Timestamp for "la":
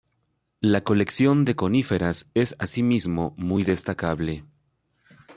0.61-0.81